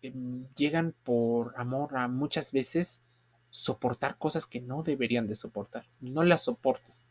Em, 0.00 0.46
llegan 0.54 0.94
por 1.02 1.54
amor 1.56 1.96
a 1.96 2.06
muchas 2.06 2.52
veces 2.52 3.02
soportar 3.50 4.16
cosas 4.16 4.46
que 4.46 4.60
no 4.60 4.82
deberían 4.82 5.26
de 5.26 5.34
soportar. 5.34 5.86
No 6.00 6.22
las 6.22 6.44
soportes. 6.44 7.04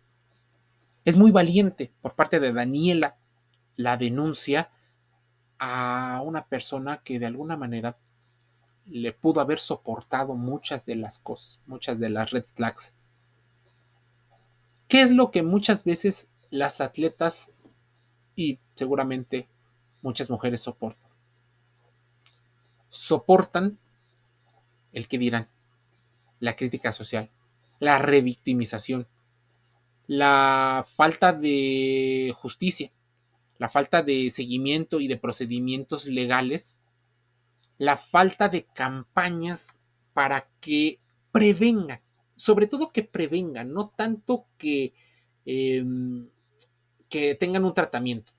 Es 1.03 1.17
muy 1.17 1.31
valiente 1.31 1.91
por 2.01 2.15
parte 2.15 2.39
de 2.39 2.53
Daniela 2.53 3.17
la 3.75 3.97
denuncia 3.97 4.69
a 5.59 6.21
una 6.25 6.45
persona 6.45 6.97
que 7.03 7.19
de 7.19 7.25
alguna 7.25 7.57
manera 7.57 7.97
le 8.85 9.11
pudo 9.11 9.41
haber 9.41 9.59
soportado 9.59 10.35
muchas 10.35 10.85
de 10.85 10.95
las 10.95 11.19
cosas, 11.19 11.59
muchas 11.65 11.99
de 11.99 12.09
las 12.09 12.31
red 12.31 12.45
flags. 12.55 12.95
¿Qué 14.87 15.01
es 15.01 15.11
lo 15.11 15.31
que 15.31 15.43
muchas 15.43 15.83
veces 15.83 16.29
las 16.49 16.79
atletas 16.79 17.51
y 18.35 18.59
seguramente 18.75 19.49
muchas 20.01 20.29
mujeres 20.29 20.61
soportan? 20.61 21.06
Soportan 22.89 23.77
el 24.93 25.07
que 25.07 25.17
dirán, 25.17 25.49
la 26.39 26.55
crítica 26.55 26.91
social, 26.91 27.29
la 27.79 27.99
revictimización, 27.99 29.07
la 30.07 30.85
falta 30.87 31.33
de 31.33 32.33
justicia, 32.37 32.91
la 33.57 33.69
falta 33.69 34.01
de 34.03 34.29
seguimiento 34.29 34.99
y 34.99 35.07
de 35.07 35.17
procedimientos 35.17 36.05
legales, 36.05 36.79
la 37.77 37.97
falta 37.97 38.49
de 38.49 38.65
campañas 38.65 39.79
para 40.13 40.49
que 40.61 40.99
prevengan, 41.31 42.01
sobre 42.35 42.67
todo 42.67 42.91
que 42.91 43.03
prevengan, 43.03 43.73
no 43.73 43.89
tanto 43.89 44.47
que, 44.57 44.93
em, 45.45 46.29
que 47.09 47.35
tengan 47.35 47.65
un 47.65 47.73
tratamiento. 47.73 48.31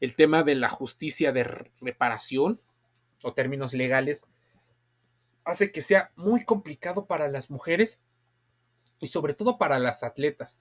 El 0.00 0.14
tema 0.14 0.42
de 0.42 0.54
la 0.54 0.68
justicia 0.68 1.32
de 1.32 1.44
reparación 1.80 2.60
o 3.22 3.32
términos 3.32 3.72
legales 3.72 4.24
hace 5.44 5.70
que 5.70 5.80
sea 5.80 6.10
muy 6.16 6.44
complicado 6.44 7.06
para 7.06 7.28
las 7.28 7.50
mujeres 7.50 8.00
y 8.98 9.06
sobre 9.06 9.32
todo 9.32 9.58
para 9.58 9.78
las 9.78 10.02
atletas, 10.02 10.60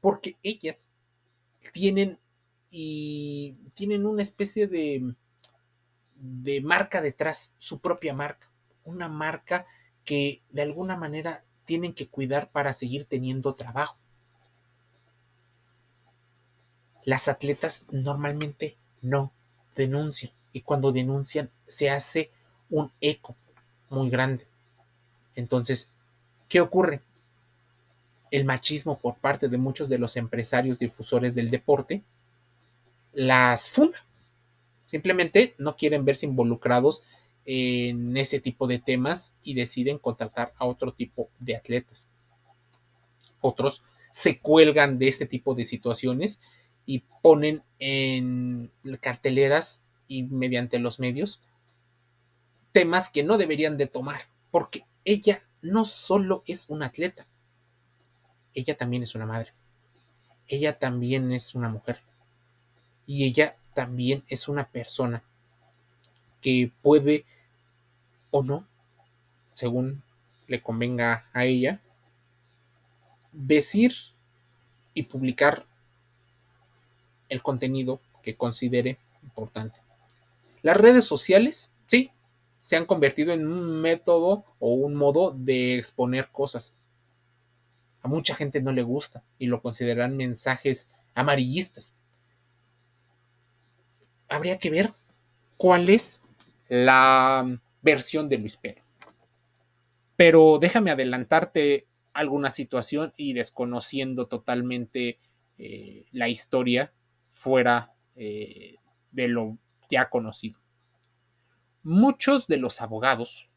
porque 0.00 0.38
ellas 0.42 0.90
tienen 1.72 2.18
y 2.70 3.56
tienen 3.74 4.06
una 4.06 4.22
especie 4.22 4.66
de, 4.66 5.14
de 6.14 6.60
marca 6.62 7.02
detrás, 7.02 7.52
su 7.58 7.80
propia 7.80 8.14
marca, 8.14 8.50
una 8.84 9.08
marca 9.08 9.66
que 10.04 10.42
de 10.50 10.62
alguna 10.62 10.96
manera 10.96 11.44
tienen 11.66 11.92
que 11.92 12.08
cuidar 12.08 12.50
para 12.50 12.72
seguir 12.72 13.04
teniendo 13.04 13.54
trabajo. 13.54 13.98
Las 17.04 17.28
atletas 17.28 17.84
normalmente 17.90 18.78
no 19.02 19.32
denuncian 19.74 20.32
y 20.52 20.62
cuando 20.62 20.92
denuncian 20.92 21.50
se 21.66 21.90
hace 21.90 22.30
un 22.68 22.92
eco 23.00 23.36
muy 23.88 24.10
grande. 24.10 24.46
Entonces, 25.34 25.92
¿qué 26.48 26.60
ocurre? 26.60 27.02
el 28.30 28.44
machismo 28.44 28.98
por 28.98 29.16
parte 29.16 29.48
de 29.48 29.58
muchos 29.58 29.88
de 29.88 29.98
los 29.98 30.16
empresarios 30.16 30.78
difusores 30.78 31.34
del 31.34 31.50
deporte 31.50 32.02
las 33.12 33.70
funda. 33.70 33.98
Simplemente 34.86 35.54
no 35.58 35.76
quieren 35.76 36.04
verse 36.04 36.26
involucrados 36.26 37.02
en 37.44 38.16
ese 38.16 38.40
tipo 38.40 38.66
de 38.66 38.78
temas 38.78 39.34
y 39.42 39.54
deciden 39.54 39.98
contratar 39.98 40.52
a 40.58 40.66
otro 40.66 40.92
tipo 40.92 41.28
de 41.38 41.56
atletas. 41.56 42.08
Otros 43.40 43.82
se 44.12 44.38
cuelgan 44.38 44.98
de 44.98 45.08
este 45.08 45.26
tipo 45.26 45.54
de 45.54 45.64
situaciones 45.64 46.40
y 46.86 47.04
ponen 47.22 47.62
en 47.78 48.70
carteleras 49.00 49.82
y 50.10 50.24
mediante 50.24 50.80
los 50.80 50.98
medios 50.98 51.40
temas 52.72 53.08
que 53.10 53.22
no 53.22 53.38
deberían 53.38 53.76
de 53.76 53.86
tomar, 53.86 54.22
porque 54.50 54.84
ella 55.04 55.42
no 55.62 55.84
solo 55.84 56.42
es 56.46 56.68
una 56.68 56.86
atleta, 56.86 57.26
ella 58.54 58.76
también 58.76 59.04
es 59.04 59.14
una 59.14 59.26
madre. 59.26 59.52
Ella 60.48 60.78
también 60.78 61.30
es 61.32 61.54
una 61.54 61.68
mujer. 61.68 62.00
Y 63.06 63.24
ella 63.24 63.56
también 63.72 64.24
es 64.26 64.48
una 64.48 64.68
persona 64.68 65.22
que 66.40 66.72
puede 66.82 67.24
o 68.32 68.42
no, 68.42 68.66
según 69.52 70.02
le 70.48 70.60
convenga 70.60 71.28
a 71.32 71.44
ella, 71.44 71.80
decir 73.30 73.94
y 74.92 75.04
publicar 75.04 75.66
el 77.28 77.42
contenido 77.42 78.00
que 78.22 78.36
considere 78.36 78.98
importante. 79.22 79.78
Las 80.62 80.76
redes 80.76 81.04
sociales, 81.04 81.72
sí, 81.86 82.10
se 82.60 82.76
han 82.76 82.86
convertido 82.86 83.32
en 83.32 83.46
un 83.46 83.80
método 83.80 84.44
o 84.58 84.74
un 84.74 84.94
modo 84.94 85.32
de 85.36 85.78
exponer 85.78 86.28
cosas 86.30 86.74
a 88.02 88.08
mucha 88.08 88.34
gente 88.34 88.60
no 88.60 88.72
le 88.72 88.82
gusta 88.82 89.22
y 89.38 89.46
lo 89.46 89.60
consideran 89.60 90.16
mensajes 90.16 90.88
amarillistas. 91.14 91.94
Habría 94.28 94.58
que 94.58 94.70
ver 94.70 94.92
cuál 95.56 95.88
es 95.88 96.22
la 96.68 97.58
versión 97.82 98.28
de 98.28 98.38
Luis 98.38 98.56
Pedro. 98.56 98.82
Pero 100.16 100.58
déjame 100.58 100.90
adelantarte 100.90 101.86
alguna 102.12 102.50
situación 102.50 103.12
y 103.16 103.32
desconociendo 103.32 104.26
totalmente 104.26 105.18
eh, 105.58 106.06
la 106.12 106.28
historia 106.28 106.92
fuera 107.30 107.92
eh, 108.16 108.76
de 109.10 109.28
lo 109.28 109.58
ya 109.90 110.08
conocido. 110.08 110.58
Muchos 111.82 112.46
de 112.46 112.58
los 112.58 112.80
abogados, 112.80 113.48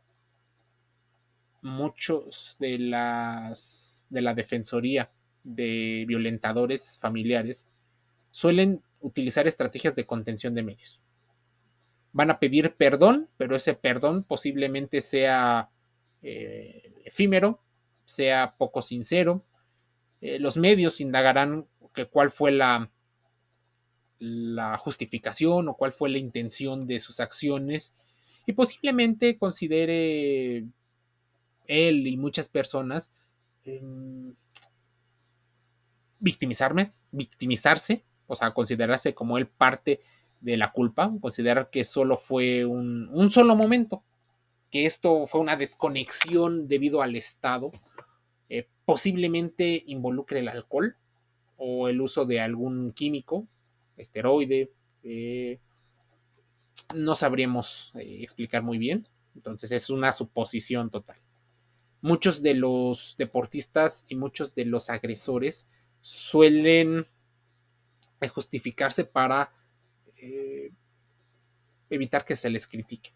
muchos 1.62 2.58
de 2.60 2.80
las 2.80 4.08
de 4.10 4.22
la 4.22 4.34
Defensoría 4.34 5.12
de 5.44 6.06
Violentadores 6.08 6.98
Familiares 7.02 7.68
suelen 8.32 8.82
utilizar 9.02 9.48
estrategias 9.48 9.96
de 9.96 10.06
contención 10.06 10.56
de 10.56 10.64
medios. 10.64 11.02
Van 12.12 12.30
a 12.30 12.40
pedir 12.40 12.76
perdón, 12.76 13.30
pero 13.38 13.56
ese 13.56 13.74
perdón 13.74 14.24
posiblemente 14.24 15.02
sea 15.02 15.70
eh, 16.22 16.94
efímero, 17.04 17.62
sea 18.06 18.56
poco 18.58 18.82
sincero. 18.82 19.44
Eh, 20.22 20.40
los 20.40 20.58
medios 20.58 21.02
indagarán 21.02 21.68
que 21.94 22.06
cuál 22.06 22.32
fue 22.32 22.52
la, 22.52 22.90
la 24.24 24.78
justificación 24.78 25.68
o 25.68 25.76
cuál 25.76 25.92
fue 25.92 26.10
la 26.10 26.18
intención 26.18 26.88
de 26.88 27.00
sus 27.00 27.20
acciones 27.20 27.94
y 28.46 28.54
posiblemente 28.54 29.38
considere 29.38 30.66
él 31.68 32.08
y 32.08 32.18
muchas 32.18 32.50
personas 32.50 33.12
victimizarme, 36.20 36.88
victimizarse, 37.12 38.06
o 38.28 38.36
sea, 38.36 38.54
considerarse 38.54 39.14
como 39.14 39.38
él 39.38 39.48
parte 39.48 40.02
de 40.40 40.58
la 40.58 40.72
culpa, 40.72 41.12
considerar 41.22 41.70
que 41.70 41.84
solo 41.84 42.18
fue 42.18 42.66
un, 42.66 43.30
solo 43.30 43.56
momento, 43.56 44.04
que 44.72 44.86
esto 44.86 45.28
fue 45.28 45.42
una 45.42 45.58
desconexión 45.58 46.68
debido 46.68 47.02
al 47.02 47.16
Estado, 47.16 47.72
eh, 48.50 48.68
posiblemente 48.86 49.84
involucre 49.88 50.40
el 50.40 50.48
alcohol 50.48 50.96
o 51.58 51.90
el 51.90 52.02
uso 52.02 52.26
de 52.26 52.40
algún 52.40 52.94
químico, 52.94 53.48
esteroide, 53.98 54.72
eh, 55.04 55.60
no 56.96 57.16
sabríamos 57.16 57.92
eh, 57.96 58.20
explicar 58.22 58.64
muy 58.64 58.78
bien, 58.78 59.08
entonces 59.36 59.72
es 59.72 59.90
una 59.90 60.12
suposición 60.12 60.90
total. 60.90 61.18
Muchos 62.02 62.42
de 62.44 62.54
los 62.54 63.16
deportistas 63.18 64.06
y 64.10 64.16
muchos 64.16 64.56
de 64.56 64.66
los 64.66 64.90
agresores 64.90 65.68
suelen 66.02 67.06
justificarse 68.30 69.06
para 69.06 69.52
eh, 70.18 70.72
evitar 71.90 72.26
que 72.26 72.36
se 72.36 72.50
les 72.50 72.68
critique, 72.68 73.14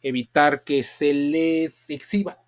evitar 0.00 0.64
que 0.64 0.82
se 0.82 1.12
les 1.12 1.90
exhiba 1.90 2.42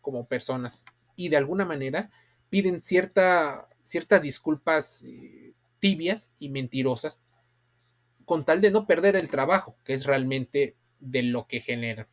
como 0.00 0.26
personas. 0.26 0.84
Y 1.16 1.28
de 1.28 1.36
alguna 1.36 1.64
manera 1.64 2.10
piden 2.48 2.80
cierta, 2.82 3.68
ciertas 3.82 4.22
disculpas 4.22 5.02
eh, 5.02 5.52
tibias 5.80 6.32
y 6.38 6.50
mentirosas 6.50 7.20
con 8.24 8.44
tal 8.44 8.60
de 8.60 8.70
no 8.70 8.86
perder 8.86 9.16
el 9.16 9.28
trabajo, 9.28 9.74
que 9.84 9.94
es 9.94 10.06
realmente 10.06 10.76
de 11.00 11.22
lo 11.24 11.48
que 11.48 11.60
genera. 11.60 12.06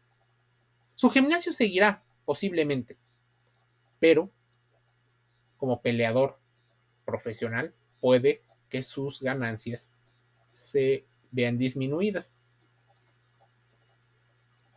Su 0.95 1.11
gimnasio 1.11 1.53
seguirá, 1.53 2.03
posiblemente. 2.25 2.97
Pero 3.99 4.31
como 5.57 5.81
peleador 5.81 6.39
profesional 7.05 7.73
puede 7.99 8.41
que 8.69 8.81
sus 8.81 9.21
ganancias 9.21 9.91
se 10.51 11.05
vean 11.31 11.57
disminuidas. 11.57 12.33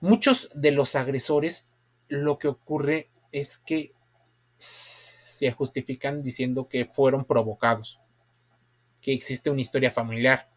Muchos 0.01 0.51
de 0.55 0.73
los 0.73 0.95
agresores 0.95 1.67
lo 2.09 2.39
que 2.39 2.49
ocurre 2.49 3.09
es 3.33 3.59
que 3.59 3.95
se 4.57 5.53
justifican 5.53 6.23
diciendo 6.23 6.69
que 6.69 6.85
fueron 6.85 7.25
provocados, 7.25 8.01
que 9.01 9.13
existe 9.13 9.51
una 9.51 9.61
historia 9.61 9.91
familiar, 9.91 10.49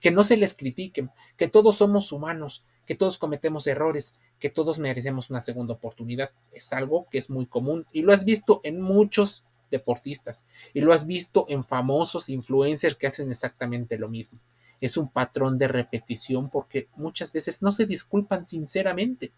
que 0.00 0.10
no 0.10 0.24
se 0.24 0.36
les 0.36 0.54
critiquen, 0.54 1.10
que 1.36 1.48
todos 1.48 1.76
somos 1.76 2.12
humanos, 2.12 2.64
que 2.86 2.94
todos 2.94 3.18
cometemos 3.18 3.66
errores, 3.66 4.16
que 4.38 4.50
todos 4.50 4.78
merecemos 4.78 5.30
una 5.30 5.40
segunda 5.40 5.74
oportunidad. 5.74 6.30
Es 6.52 6.72
algo 6.72 7.06
que 7.10 7.18
es 7.18 7.30
muy 7.30 7.46
común 7.46 7.86
y 7.92 8.02
lo 8.02 8.12
has 8.12 8.24
visto 8.24 8.60
en 8.64 8.80
muchos 8.80 9.44
deportistas 9.70 10.44
y 10.74 10.80
lo 10.80 10.92
has 10.92 11.06
visto 11.06 11.46
en 11.48 11.64
famosos 11.64 12.28
influencers 12.28 12.96
que 12.96 13.06
hacen 13.06 13.30
exactamente 13.30 13.98
lo 13.98 14.08
mismo. 14.08 14.40
Es 14.80 14.96
un 14.96 15.08
patrón 15.08 15.58
de 15.58 15.68
repetición 15.68 16.48
porque 16.50 16.88
muchas 16.96 17.32
veces 17.32 17.62
no 17.62 17.70
se 17.70 17.86
disculpan 17.86 18.48
sinceramente 18.48 19.30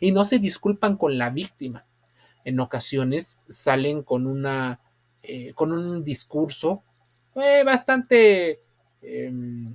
y 0.00 0.12
no 0.12 0.24
se 0.24 0.38
disculpan 0.38 0.96
con 0.96 1.16
la 1.16 1.30
víctima. 1.30 1.86
En 2.44 2.58
ocasiones 2.60 3.40
salen 3.48 4.02
con 4.02 4.26
una 4.26 4.80
eh, 5.22 5.52
con 5.54 5.72
un 5.72 6.02
discurso 6.02 6.82
eh, 7.36 7.62
bastante 7.64 8.60
em, 9.02 9.74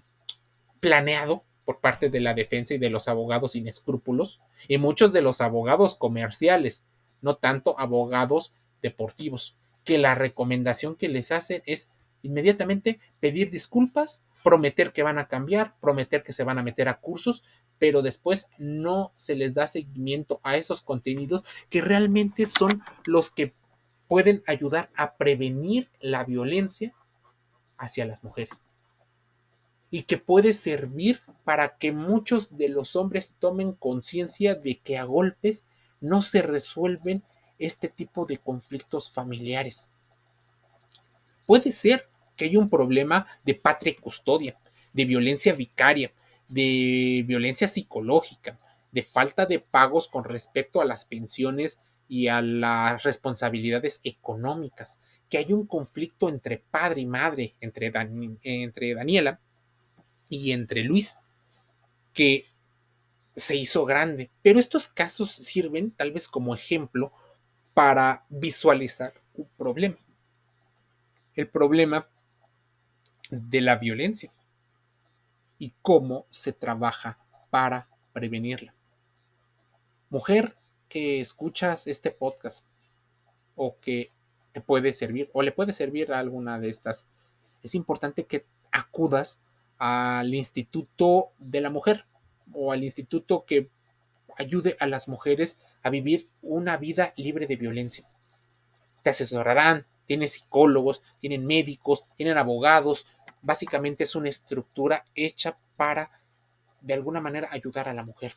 planeado 0.79 1.43
por 1.65 1.79
parte 1.79 2.09
de 2.09 2.19
la 2.19 2.33
defensa 2.33 2.73
y 2.73 2.77
de 2.77 2.89
los 2.89 3.07
abogados 3.07 3.53
sin 3.53 3.67
escrúpulos 3.67 4.39
y 4.67 4.77
muchos 4.77 5.11
de 5.11 5.21
los 5.21 5.41
abogados 5.41 5.95
comerciales, 5.95 6.83
no 7.21 7.37
tanto 7.37 7.79
abogados 7.79 8.53
deportivos, 8.81 9.57
que 9.83 9.97
la 9.97 10.15
recomendación 10.15 10.95
que 10.95 11.09
les 11.09 11.31
hacen 11.31 11.63
es 11.65 11.89
inmediatamente 12.21 12.99
pedir 13.19 13.49
disculpas, 13.49 14.23
prometer 14.43 14.93
que 14.93 15.03
van 15.03 15.19
a 15.19 15.27
cambiar, 15.27 15.75
prometer 15.79 16.23
que 16.23 16.33
se 16.33 16.43
van 16.43 16.59
a 16.59 16.63
meter 16.63 16.87
a 16.87 16.99
cursos, 16.99 17.43
pero 17.77 18.01
después 18.01 18.47
no 18.57 19.11
se 19.15 19.35
les 19.35 19.53
da 19.53 19.67
seguimiento 19.67 20.39
a 20.43 20.57
esos 20.57 20.81
contenidos 20.81 21.43
que 21.69 21.81
realmente 21.81 22.45
son 22.45 22.81
los 23.05 23.31
que 23.31 23.53
pueden 24.07 24.43
ayudar 24.47 24.89
a 24.95 25.15
prevenir 25.15 25.89
la 25.99 26.23
violencia 26.23 26.93
hacia 27.77 28.05
las 28.05 28.23
mujeres 28.23 28.63
y 29.95 30.03
que 30.03 30.17
puede 30.17 30.53
servir 30.53 31.21
para 31.43 31.77
que 31.77 31.91
muchos 31.91 32.57
de 32.57 32.69
los 32.69 32.95
hombres 32.95 33.33
tomen 33.39 33.71
conciencia 33.71 34.55
de 34.55 34.79
que 34.79 34.97
a 34.97 35.03
golpes 35.03 35.67
no 36.01 36.21
se 36.21 36.41
resuelven 36.41 37.23
este 37.59 37.87
tipo 37.87 38.25
de 38.25 38.37
conflictos 38.37 39.09
familiares. 39.09 39.87
Puede 41.45 41.71
ser 41.71 42.09
que 42.35 42.45
haya 42.45 42.59
un 42.59 42.69
problema 42.69 43.27
de 43.45 43.55
patria 43.55 43.91
y 43.91 43.95
custodia, 43.95 44.57
de 44.91 45.05
violencia 45.05 45.53
vicaria, 45.53 46.11
de 46.49 47.23
violencia 47.25 47.67
psicológica, 47.67 48.59
de 48.91 49.03
falta 49.03 49.45
de 49.45 49.59
pagos 49.59 50.07
con 50.09 50.23
respecto 50.23 50.81
a 50.81 50.85
las 50.85 51.05
pensiones 51.05 51.79
y 52.07 52.27
a 52.27 52.41
las 52.41 53.03
responsabilidades 53.03 53.99
económicas, 54.03 54.99
que 55.29 55.37
hay 55.37 55.53
un 55.53 55.65
conflicto 55.65 56.29
entre 56.29 56.57
padre 56.57 57.01
y 57.01 57.05
madre, 57.05 57.55
entre, 57.59 57.91
entre 58.43 58.93
Daniela 58.93 59.39
y 60.29 60.51
entre 60.51 60.83
Luis, 60.83 61.15
que 62.13 62.45
se 63.35 63.55
hizo 63.55 63.85
grande. 63.85 64.29
Pero 64.41 64.59
estos 64.59 64.87
casos 64.87 65.31
sirven 65.31 65.91
tal 65.91 66.11
vez 66.11 66.27
como 66.27 66.53
ejemplo 66.53 67.11
para 67.73 68.25
visualizar 68.29 69.13
un 69.33 69.47
problema. 69.57 69.97
El 71.35 71.49
problema 71.49 72.07
de 73.29 73.61
la 73.61 73.75
violencia 73.75 74.31
y 75.57 75.73
cómo 75.81 76.27
se 76.29 76.53
trabaja 76.53 77.17
para 77.49 77.87
prevenirla. 78.13 78.73
Mujer 80.09 80.55
que 80.87 81.19
escuchas 81.19 81.87
este 81.87 82.11
podcast 82.11 82.65
o 83.55 83.77
que 83.79 84.11
te 84.51 84.61
puede 84.61 84.93
servir 84.93 85.29
o 85.33 85.41
le 85.41 85.51
puede 85.51 85.73
servir 85.73 86.13
a 86.13 86.19
alguna 86.19 86.59
de 86.59 86.69
estas, 86.69 87.07
es 87.63 87.75
importante 87.75 88.25
que 88.25 88.45
acudas 88.71 89.39
al 89.77 90.33
Instituto 90.33 91.31
de 91.39 91.61
la 91.61 91.69
Mujer 91.69 92.05
o 92.53 92.71
al 92.71 92.83
instituto 92.83 93.45
que 93.45 93.69
ayude 94.37 94.75
a 94.79 94.87
las 94.87 95.07
mujeres 95.07 95.59
a 95.81 95.89
vivir 95.89 96.27
una 96.41 96.77
vida 96.77 97.13
libre 97.17 97.47
de 97.47 97.55
violencia. 97.55 98.07
Te 99.03 99.09
asesorarán, 99.09 99.85
tienen 100.05 100.27
psicólogos, 100.27 101.01
tienen 101.19 101.45
médicos, 101.45 102.05
tienen 102.15 102.37
abogados. 102.37 103.05
Básicamente 103.41 104.03
es 104.03 104.15
una 104.15 104.29
estructura 104.29 105.05
hecha 105.15 105.57
para, 105.77 106.11
de 106.81 106.93
alguna 106.93 107.21
manera, 107.21 107.49
ayudar 107.51 107.89
a 107.89 107.93
la 107.93 108.03
mujer. 108.03 108.35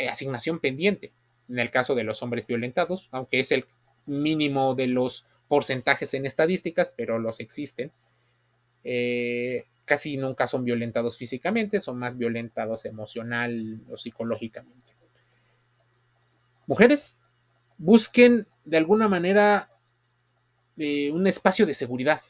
Eh, 0.00 0.08
asignación 0.08 0.60
pendiente, 0.60 1.12
en 1.50 1.58
el 1.58 1.70
caso 1.70 1.94
de 1.94 2.04
los 2.04 2.22
hombres 2.22 2.46
violentados, 2.46 3.10
aunque 3.12 3.38
es 3.38 3.52
el 3.52 3.66
mínimo 4.06 4.74
de 4.74 4.86
los 4.86 5.26
porcentajes 5.46 6.14
en 6.14 6.24
estadísticas, 6.24 6.94
pero 6.96 7.18
los 7.18 7.38
existen. 7.38 7.92
Eh, 8.82 9.66
casi 9.84 10.16
nunca 10.16 10.46
son 10.46 10.64
violentados 10.64 11.18
físicamente, 11.18 11.80
son 11.80 11.98
más 11.98 12.16
violentados 12.16 12.86
emocional 12.86 13.82
o 13.90 13.98
psicológicamente. 13.98 14.94
Mujeres, 16.66 17.18
busquen 17.76 18.46
de 18.64 18.78
alguna 18.78 19.06
manera 19.06 19.70
eh, 20.78 21.10
un 21.12 21.26
espacio 21.26 21.66
de 21.66 21.74
seguridad. 21.74 22.22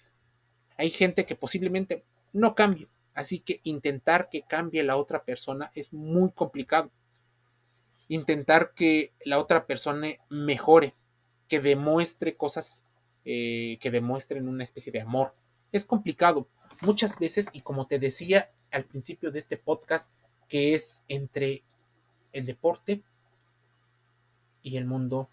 Hay 0.77 0.91
gente 0.91 1.25
que 1.25 1.37
posiblemente 1.37 2.03
no 2.33 2.57
cambie, 2.57 2.89
así 3.15 3.39
que 3.39 3.61
intentar 3.63 4.29
que 4.29 4.43
cambie 4.43 4.83
la 4.83 4.97
otra 4.97 5.23
persona 5.23 5.71
es 5.77 5.93
muy 5.93 6.33
complicado. 6.33 6.91
Intentar 8.11 8.73
que 8.75 9.13
la 9.25 9.39
otra 9.39 9.67
persona 9.67 10.09
mejore, 10.31 10.97
que 11.47 11.61
demuestre 11.61 12.37
cosas, 12.37 12.85
eh, 13.25 13.79
que 13.81 13.93
demuestren 13.93 14.49
una 14.49 14.65
especie 14.65 14.91
de 14.91 15.01
amor, 15.01 15.33
es 15.71 15.85
complicado 15.85 16.49
muchas 16.81 17.17
veces, 17.17 17.49
y 17.53 17.61
como 17.61 17.87
te 17.87 18.01
decía 18.01 18.51
al 18.73 18.85
principio 18.85 19.31
de 19.31 19.39
este 19.39 19.57
podcast, 19.57 20.13
que 20.49 20.75
es 20.75 21.05
entre 21.07 21.63
el 22.33 22.47
deporte 22.47 23.05
y 24.61 24.77
el 24.77 24.87
mundo 24.87 25.29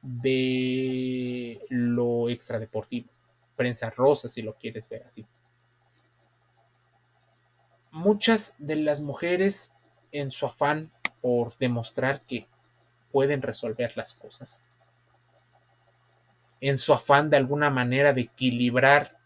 de 0.00 1.60
lo 1.68 2.30
extradeportivo. 2.30 3.10
Prensa 3.56 3.90
rosa, 3.90 4.30
si 4.30 4.40
lo 4.40 4.54
quieres 4.54 4.88
ver 4.88 5.02
así. 5.02 5.26
Muchas 7.90 8.54
de 8.56 8.76
las 8.76 9.02
mujeres, 9.02 9.74
en 10.12 10.30
su 10.30 10.46
afán 10.46 10.90
por 11.22 11.56
demostrar 11.56 12.20
que 12.22 12.46
pueden 13.10 13.40
resolver 13.40 13.96
las 13.96 14.12
cosas, 14.14 14.60
en 16.60 16.76
su 16.76 16.92
afán 16.92 17.30
de 17.30 17.36
alguna 17.36 17.70
manera 17.70 18.12
de 18.12 18.22
equilibrar 18.22 19.16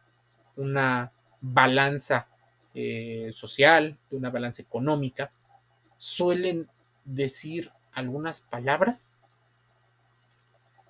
una 0.56 1.12
balanza 1.40 2.28
eh, 2.74 3.30
social, 3.32 3.98
de 4.10 4.16
una 4.16 4.30
balanza 4.30 4.62
económica, 4.62 5.30
suelen 5.98 6.68
decir 7.04 7.72
algunas 7.92 8.40
palabras 8.40 9.08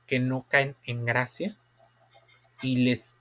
que 0.07 0.19
no 0.19 0.47
caen 0.49 0.77
en 0.85 1.05
gracia 1.05 1.57
y 2.63 2.85
les 2.85 3.19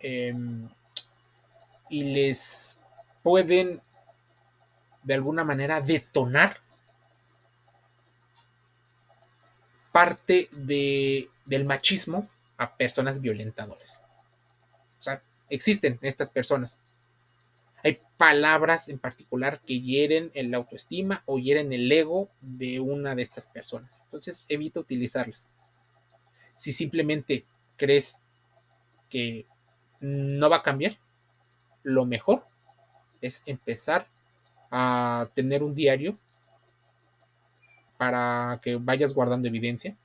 em, 0.00 0.68
y 1.88 2.04
les 2.04 2.80
pueden 3.22 3.82
de 5.06 5.14
alguna 5.14 5.44
manera 5.44 5.80
detonar 5.80 6.58
parte 9.92 10.48
de, 10.50 11.30
del 11.44 11.64
machismo 11.64 12.28
a 12.58 12.76
personas 12.76 13.20
violentadoras. 13.20 14.02
O 14.98 15.02
sea, 15.02 15.22
existen 15.48 15.98
estas 16.02 16.28
personas. 16.28 16.80
Hay 17.84 18.00
palabras 18.16 18.88
en 18.88 18.98
particular 18.98 19.60
que 19.60 19.80
hieren 19.80 20.32
el 20.34 20.52
autoestima 20.52 21.22
o 21.24 21.38
hieren 21.38 21.72
el 21.72 21.90
ego 21.90 22.28
de 22.40 22.80
una 22.80 23.14
de 23.14 23.22
estas 23.22 23.46
personas. 23.46 24.02
Entonces 24.06 24.44
evita 24.48 24.80
utilizarlas. 24.80 25.48
Si 26.56 26.72
simplemente 26.72 27.46
crees 27.76 28.16
que 29.08 29.46
no 30.00 30.50
va 30.50 30.56
a 30.56 30.62
cambiar, 30.64 30.98
lo 31.84 32.04
mejor 32.06 32.44
es 33.20 33.44
empezar 33.46 34.08
a 34.70 35.28
tener 35.34 35.62
un 35.62 35.74
diario 35.74 36.18
para 37.96 38.60
que 38.62 38.76
vayas 38.76 39.14
guardando 39.14 39.48
evidencia, 39.48 39.96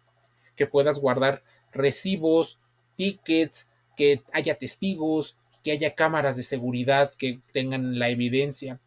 que 0.56 0.68
puedas 0.68 1.00
guardar 1.00 1.44
recibos, 1.72 2.60
tickets, 2.96 3.70
que 3.98 4.22
haya 4.32 4.56
testigos, 4.56 5.36
que 5.64 5.72
haya 5.72 5.96
cámaras 5.96 6.38
de 6.38 6.44
seguridad 6.44 7.14
que 7.18 7.40
tengan 7.54 8.00
la 8.00 8.10
evidencia, 8.10 8.80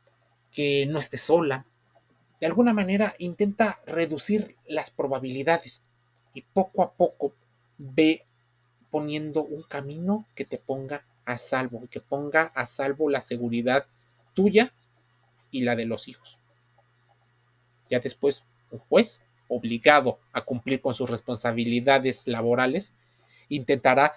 que 0.52 0.86
no 0.86 0.98
esté 0.98 1.18
sola. 1.18 1.66
De 2.40 2.46
alguna 2.46 2.72
manera 2.72 3.14
intenta 3.18 3.80
reducir 3.86 4.56
las 4.66 4.90
probabilidades 4.90 5.84
y 6.32 6.42
poco 6.42 6.82
a 6.82 6.92
poco 6.92 7.32
ve 7.78 8.24
poniendo 8.90 9.42
un 9.42 9.62
camino 9.62 10.26
que 10.34 10.44
te 10.44 10.58
ponga 10.58 11.04
a 11.24 11.38
salvo, 11.38 11.84
que 11.90 12.00
ponga 12.00 12.52
a 12.54 12.66
salvo 12.66 13.08
la 13.08 13.20
seguridad 13.20 13.86
tuya 14.34 14.72
y 15.54 15.62
la 15.62 15.76
de 15.76 15.86
los 15.86 16.08
hijos. 16.08 16.40
Ya 17.88 18.00
después, 18.00 18.44
un 18.72 18.80
juez 18.80 19.22
obligado 19.46 20.18
a 20.32 20.44
cumplir 20.44 20.80
con 20.80 20.94
sus 20.94 21.08
responsabilidades 21.08 22.26
laborales 22.26 22.94
intentará 23.48 24.14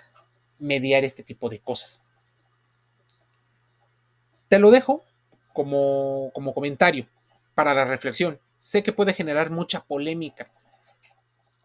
mediar 0.57 1.03
este 1.03 1.21
tipo 1.21 1.47
de 1.47 1.59
cosas. 1.59 2.01
Te 4.49 4.57
lo 4.57 4.71
dejo 4.71 5.03
como, 5.53 6.31
como 6.33 6.55
comentario 6.55 7.07
para 7.53 7.75
la 7.75 7.85
reflexión. 7.85 8.39
Sé 8.57 8.81
que 8.81 8.93
puede 8.93 9.13
generar 9.13 9.51
mucha 9.51 9.83
polémica, 9.83 10.49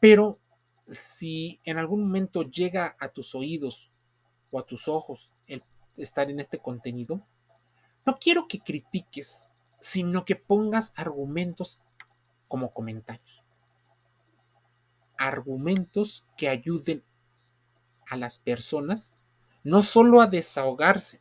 pero 0.00 0.38
si 0.88 1.61
en 1.64 1.78
algún 1.78 2.02
momento 2.02 2.42
llega 2.42 2.94
a 3.00 3.08
tus 3.08 3.35
oídos 3.35 3.90
o 4.50 4.58
a 4.58 4.66
tus 4.66 4.87
ojos 4.87 5.30
el 5.46 5.62
estar 5.96 6.28
en 6.28 6.40
este 6.40 6.58
contenido, 6.58 7.22
no 8.04 8.18
quiero 8.18 8.48
que 8.48 8.58
critiques, 8.58 9.51
sino 9.82 10.24
que 10.24 10.36
pongas 10.36 10.92
argumentos 10.96 11.80
como 12.46 12.72
comentarios. 12.72 13.42
Argumentos 15.18 16.24
que 16.36 16.48
ayuden 16.48 17.02
a 18.06 18.16
las 18.16 18.38
personas 18.38 19.16
no 19.64 19.82
solo 19.82 20.20
a 20.20 20.28
desahogarse, 20.28 21.20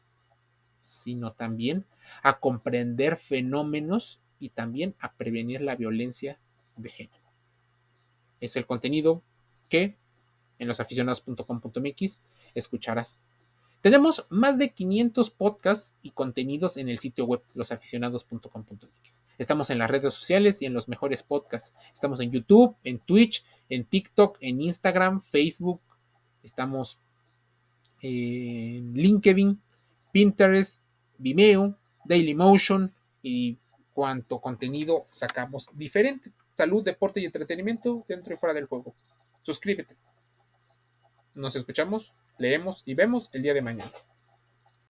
sino 0.80 1.34
también 1.34 1.88
a 2.22 2.40
comprender 2.40 3.18
fenómenos 3.18 4.22
y 4.38 4.50
también 4.50 4.96
a 5.00 5.14
prevenir 5.14 5.62
la 5.62 5.76
violencia 5.76 6.40
de 6.76 6.90
género. 6.90 7.24
Es 8.40 8.56
el 8.56 8.68
contenido 8.68 9.24
que 9.70 9.98
en 10.60 10.68
losaficionados.com.mx 10.68 12.22
escucharás. 12.54 13.24
Tenemos 13.82 14.28
más 14.30 14.60
de 14.60 14.70
500 14.70 15.32
podcasts 15.32 15.96
y 16.04 16.12
contenidos 16.12 16.78
en 16.78 16.88
el 16.88 17.00
sitio 17.00 17.26
web 17.26 17.42
losaficionados.com.mx. 17.56 19.24
Estamos 19.40 19.72
en 19.72 19.80
las 19.80 19.90
redes 19.90 20.14
sociales 20.14 20.62
y 20.62 20.68
en 20.68 20.74
los 20.74 20.88
mejores 20.88 21.24
podcasts. 21.24 21.76
Estamos 21.92 22.20
en 22.20 22.32
YouTube, 22.32 22.76
en 22.84 23.00
Twitch, 23.00 23.44
en 23.70 23.86
TikTok, 23.86 24.38
en 24.40 24.62
Instagram, 24.62 25.22
Facebook. 25.22 25.82
Estamos 26.44 27.00
en 28.02 28.94
LinkedIn, 28.94 29.60
Pinterest, 30.12 30.84
Vimeo, 31.18 31.76
Dailymotion 32.06 32.94
y 33.24 33.58
cuanto 33.94 34.40
contenido 34.40 35.08
sacamos 35.12 35.70
diferente. 35.74 36.32
Salud, 36.54 36.84
deporte 36.84 37.20
y 37.20 37.26
entretenimiento 37.26 38.06
dentro 38.08 38.34
y 38.34 38.38
fuera 38.38 38.54
del 38.54 38.66
juego. 38.66 38.94
Suscríbete. 39.42 39.96
Nos 41.34 41.56
escuchamos, 41.56 42.14
leemos 42.38 42.84
y 42.86 42.94
vemos 42.94 43.30
el 43.34 43.44
día 43.44 43.54
de 43.54 43.62
mañana. 43.62 43.92